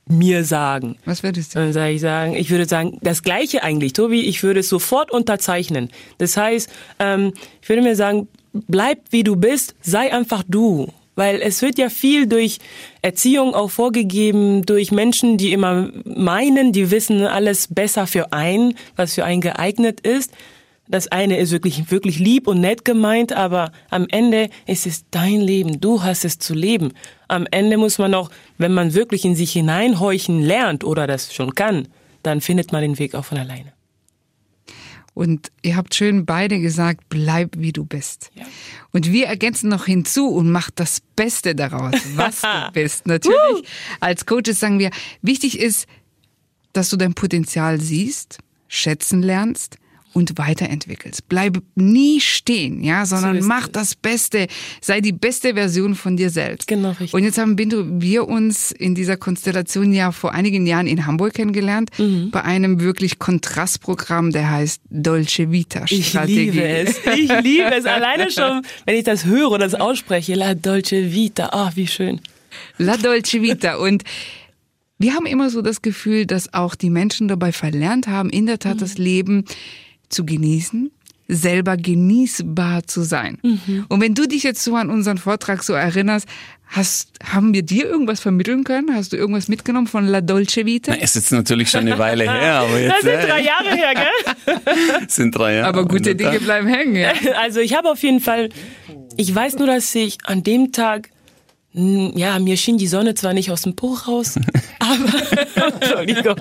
[0.10, 0.98] mir sagen.
[1.06, 1.60] Was würdest du?
[1.60, 5.12] Dann sage ich sagen, ich würde sagen, das Gleiche eigentlich, Tobi, ich würde es sofort
[5.12, 5.90] unterzeichnen.
[6.18, 6.70] Das heißt,
[7.00, 10.94] ähm, ich würde mir sagen, bleib wie du bist, sei einfach du.
[11.18, 12.60] Weil es wird ja viel durch
[13.02, 19.16] Erziehung auch vorgegeben, durch Menschen, die immer meinen, die wissen alles besser für einen, was
[19.16, 20.32] für einen geeignet ist.
[20.88, 25.42] Das eine ist wirklich, wirklich lieb und nett gemeint, aber am Ende ist es dein
[25.42, 25.82] Leben.
[25.82, 26.94] Du hast es zu leben.
[27.28, 31.56] Am Ende muss man auch, wenn man wirklich in sich hineinhorchen lernt oder das schon
[31.56, 31.88] kann,
[32.22, 33.77] dann findet man den Weg auch von alleine.
[35.18, 38.30] Und ihr habt schön beide gesagt, bleib wie du bist.
[38.36, 38.46] Ja.
[38.92, 43.08] Und wir ergänzen noch hinzu und macht das Beste daraus, was du bist.
[43.08, 43.64] Natürlich,
[44.00, 44.92] als Coaches sagen wir,
[45.24, 45.88] wichtig ist,
[46.72, 49.80] dass du dein Potenzial siehst, schätzen lernst
[50.14, 51.28] und weiterentwickelst.
[51.30, 54.48] Bleib nie stehen, ja, sondern ist mach das Beste,
[54.82, 56.68] sei die beste Version von dir selbst.
[56.68, 57.14] Genau, richtig.
[57.14, 61.34] Und jetzt haben Binto wir uns in dieser Konstellation ja vor einigen Jahren in Hamburg
[61.36, 62.32] kennengelernt, Mhm.
[62.32, 66.50] bei einem wirklich Kontrastprogramm, der heißt Dolce Vita Ich Strategie.
[66.52, 66.98] liebe es.
[67.16, 67.86] Ich liebe es.
[67.86, 70.34] Alleine schon, wenn ich das höre oder das ausspreche.
[70.36, 71.50] La Dolce Vita.
[71.52, 72.22] Ah, wie schön.
[72.78, 73.76] La Dolce Vita.
[73.76, 74.04] Und
[75.00, 78.58] wir haben immer so das Gefühl, dass auch die Menschen dabei verlernt haben, in der
[78.58, 79.46] Tat das Leben
[80.10, 80.92] zu genießen,
[81.28, 83.38] selber genießbar zu sein.
[83.90, 86.28] Und wenn du dich jetzt so an unseren Vortrag so erinnerst,
[86.68, 88.94] hast, haben wir dir irgendwas vermitteln können?
[88.94, 90.92] Hast du irgendwas mitgenommen von La Dolce Vita?
[90.92, 93.76] Na, es ist jetzt natürlich schon eine Weile her, aber jetzt Das sind drei Jahre
[93.76, 95.06] her, gell?
[95.08, 95.68] sind drei Jahre.
[95.68, 97.12] Aber gute Dinge bleiben hängen, ja.
[97.42, 98.50] Also ich habe auf jeden Fall,
[99.16, 101.10] ich weiß nur, dass ich an dem Tag,
[101.78, 104.40] ja, mir schien die Sonne zwar nicht aus dem Po raus,
[104.80, 106.36] aber, Entschuldigung,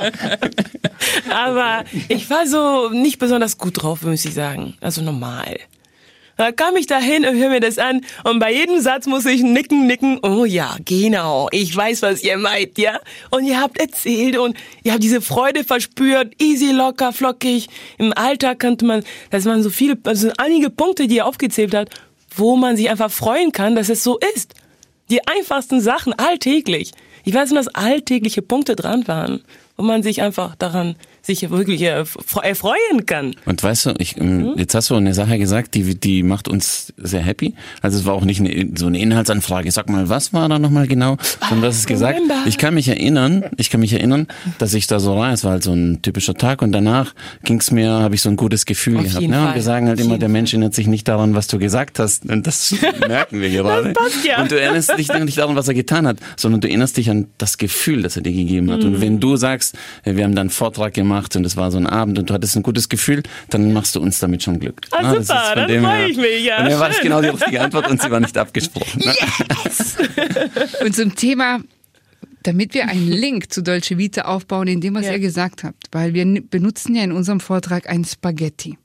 [1.31, 4.75] aber ich war so nicht besonders gut drauf, muss ich sagen.
[4.81, 5.59] Also normal.
[6.39, 9.43] Da kam ich dahin und höre mir das an und bei jedem Satz muss ich
[9.43, 10.21] nicken, nicken.
[10.23, 13.01] Oh ja, genau, ich weiß, was ihr meint, ja.
[13.31, 17.69] Und ihr habt erzählt und ihr habt diese Freude verspürt, easy, locker, flockig.
[17.99, 21.91] Im Alltag könnte man, dass man so viele, also einige Punkte, die ihr aufgezählt habt,
[22.35, 24.55] wo man sich einfach freuen kann, dass es so ist.
[25.09, 26.93] Die einfachsten Sachen alltäglich.
[27.25, 29.43] Ich weiß nur, dass alltägliche Punkte dran waren,
[29.77, 33.35] wo man sich einfach daran sich wirklich äh, fre- erfreuen kann.
[33.45, 36.93] Und weißt du, ich, ähm, jetzt hast du eine Sache gesagt, die, die macht uns
[36.97, 37.55] sehr happy.
[37.83, 39.71] Also es war auch nicht eine, so eine Inhaltsanfrage.
[39.71, 41.17] Sag mal, was war da nochmal genau?
[41.41, 42.21] Sondern du hast es gesagt.
[42.47, 44.27] Ich kann mich erinnern, ich kann mich erinnern,
[44.59, 47.71] dass ich da so rein, es war halt so ein typischer Tag und danach ging's
[47.71, 49.27] mir, habe ich so ein gutes Gefühl Auf gehabt.
[49.27, 49.49] Ne?
[49.49, 51.99] Und wir sagen halt Auf immer, der Mensch erinnert sich nicht daran, was du gesagt
[51.99, 52.27] hast.
[52.27, 52.75] Und das
[53.09, 53.93] merken wir gerade.
[53.93, 54.41] passt ja.
[54.43, 57.27] Und du erinnerst dich nicht daran, was er getan hat, sondern du erinnerst dich an
[57.39, 58.81] das Gefühl, das er dir gegeben hat.
[58.81, 58.87] Mhm.
[58.87, 61.79] Und wenn du sagst, äh, wir haben dann einen Vortrag gemacht und es war so
[61.79, 64.81] ein Abend und du hattest ein gutes Gefühl, dann machst du uns damit schon Glück.
[64.91, 66.89] Ah, Na, das super, von dann dem freu her- ich mich, ja, Von dem war
[66.89, 69.01] das genau die richtige Antwort und sie war nicht abgesprochen.
[69.05, 69.15] ne?
[70.85, 71.61] Und zum Thema,
[72.43, 75.13] damit wir einen Link zu Dolce Vita aufbauen, in dem, was Ja.
[75.13, 78.79] ihr gesagt habt, weil wir benutzen ja in unserem Vortrag ein Spaghetti.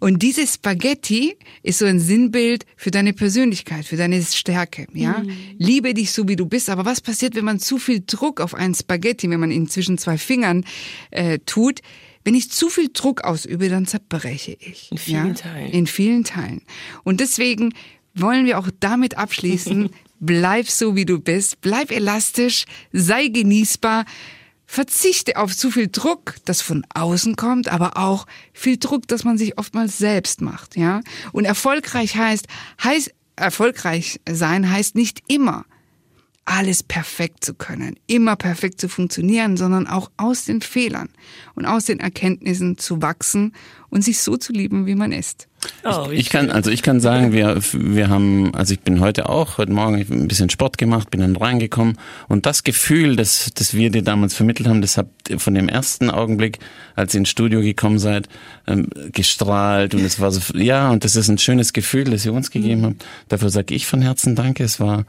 [0.00, 5.22] Und dieses Spaghetti ist so ein Sinnbild für deine Persönlichkeit, für deine Stärke, ja?
[5.58, 6.70] Liebe dich so, wie du bist.
[6.70, 9.98] Aber was passiert, wenn man zu viel Druck auf ein Spaghetti, wenn man ihn zwischen
[9.98, 10.64] zwei Fingern
[11.10, 11.80] äh, tut?
[12.24, 14.90] Wenn ich zu viel Druck ausübe, dann zerbreche ich.
[14.90, 15.34] In vielen ja?
[15.34, 15.70] Teilen.
[15.70, 16.62] In vielen Teilen.
[17.02, 17.72] Und deswegen
[18.14, 24.04] wollen wir auch damit abschließen, bleib so, wie du bist, bleib elastisch, sei genießbar,
[24.70, 29.38] verzichte auf zu viel Druck, das von außen kommt, aber auch viel Druck, das man
[29.38, 31.00] sich oftmals selbst macht, ja?
[31.32, 32.46] Und erfolgreich heißt,
[32.84, 35.64] heißt erfolgreich sein heißt nicht immer
[36.44, 41.08] alles perfekt zu können, immer perfekt zu funktionieren, sondern auch aus den Fehlern
[41.54, 43.54] und aus den Erkenntnissen zu wachsen
[43.88, 45.47] und sich so zu lieben, wie man ist.
[45.84, 49.28] Oh, wie Ich kann, also ich kann sagen, wir, wir haben, also ich bin heute
[49.28, 53.50] auch, heute Morgen ich ein bisschen Sport gemacht, bin dann reingekommen und das Gefühl, das,
[53.54, 56.58] das wir dir damals vermittelt haben, das habt ihr von dem ersten Augenblick,
[56.94, 58.28] als ihr ins Studio gekommen seid,
[58.66, 62.32] ähm, gestrahlt und es war so, ja, und das ist ein schönes Gefühl, das ihr
[62.32, 63.04] uns gegeben habt.
[63.28, 64.62] Dafür sage ich von Herzen Danke.
[64.62, 65.06] Es war,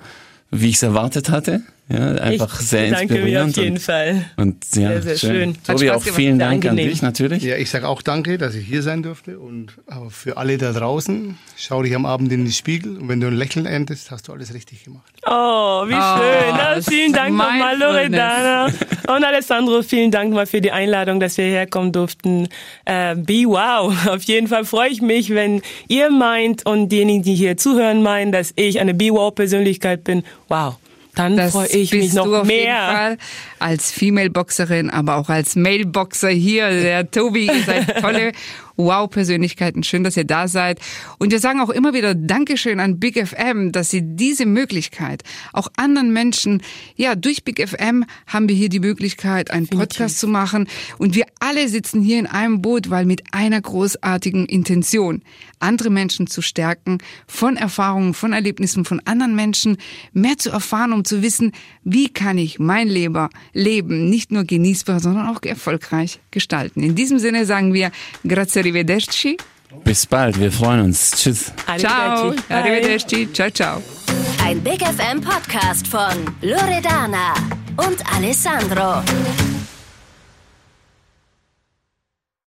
[0.49, 3.57] wie ich es erwartet hatte, ja, einfach ich sehr danke mir inspirierend.
[3.57, 4.25] auf jeden und, Fall.
[4.37, 5.49] Und ja, Sehr, sehr schön.
[5.49, 6.91] Hat Tobi, Spaß auch gemacht, vielen Dank an angenehm.
[6.91, 7.41] dich natürlich.
[7.41, 9.39] Ja, ich sage auch danke, dass ich hier sein durfte.
[9.39, 13.19] Und aber für alle da draußen, schau dich am Abend in den Spiegel und wenn
[13.19, 15.11] du ein Lächeln erntest, hast du alles richtig gemacht.
[15.25, 16.55] Oh, wie schön.
[16.55, 18.67] Na, vielen Dank nochmal, Loredana.
[19.07, 22.49] Und Alessandro, vielen Dank mal für die Einladung, dass wir herkommen durften.
[22.85, 23.91] Äh, be wow.
[24.07, 28.31] Auf jeden Fall freue ich mich, wenn ihr meint und diejenigen, die hier zuhören, meinen,
[28.31, 30.23] dass ich eine Be wow Persönlichkeit bin.
[30.49, 30.77] Wow.
[31.19, 32.89] Dann freue ich bist mich noch du auf jeden mehr.
[32.91, 33.17] Fall
[33.59, 36.69] als Female-Boxerin, aber auch als Male-Boxer hier.
[36.69, 38.31] Der Tobi, ihr seid tolle
[38.79, 39.83] Wow-Persönlichkeiten.
[39.83, 40.79] Schön, dass ihr da seid.
[41.17, 45.67] Und wir sagen auch immer wieder Dankeschön an Big FM, dass sie diese Möglichkeit auch
[45.75, 46.63] anderen Menschen,
[46.95, 50.67] ja, durch Big FM haben wir hier die Möglichkeit, einen Podcast zu machen.
[50.97, 55.21] Und wir alle sitzen hier in einem Boot, weil mit einer großartigen Intention,
[55.59, 59.77] andere Menschen zu stärken, von Erfahrungen, von Erlebnissen von anderen Menschen
[60.13, 61.51] mehr zu erfahren, um zu wissen,
[61.83, 66.81] wie kann ich mein Leber, Leben nicht nur genießbar, sondern auch erfolgreich gestalten.
[66.81, 67.91] In diesem Sinne sagen wir
[68.25, 69.37] Grazie arrivederci
[69.83, 71.11] Bis bald, wir freuen uns.
[71.11, 71.51] Tschüss.
[71.77, 72.33] Ciao.
[72.49, 73.31] Arrivederci.
[73.33, 73.81] Ciao, ciao.
[74.43, 77.33] Ein Big FM Podcast von Loredana
[77.77, 79.03] und Alessandro.